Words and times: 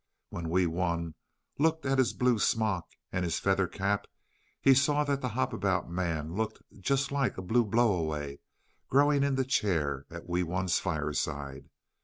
When 0.29 0.49
Wee 0.49 0.65
Wun 0.65 1.13
looked 1.59 1.85
at 1.85 1.99
his 1.99 2.11
blue 2.13 2.39
smock 2.39 2.87
and 3.11 3.23
his 3.23 3.37
feather 3.37 3.67
cap 3.67 4.07
he 4.59 4.73
saw 4.73 5.03
that 5.03 5.21
the 5.21 5.29
Hop 5.29 5.53
about 5.53 5.91
Man 5.91 6.33
looked 6.33 6.59
just 6.79 7.11
like 7.11 7.37
a 7.37 7.43
blue 7.43 7.63
blow 7.65 7.93
away 7.93 8.39
growing 8.89 9.21
in 9.21 9.35
the 9.35 9.45
chair 9.45 10.07
at 10.09 10.27
Wee 10.27 10.41
Wun's 10.41 10.79
fireside. 10.79 11.69